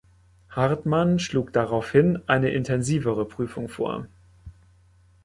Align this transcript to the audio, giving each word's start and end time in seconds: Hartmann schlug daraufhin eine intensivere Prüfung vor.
Hartmann 0.49 1.19
schlug 1.19 1.53
daraufhin 1.53 2.23
eine 2.27 2.49
intensivere 2.49 3.23
Prüfung 3.23 3.67
vor. 3.69 4.07